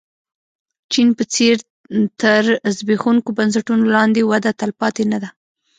[0.91, 1.55] چین په څېر
[2.21, 2.43] تر
[2.77, 5.29] زبېښونکو بنسټونو لاندې وده تلپاتې نه ده.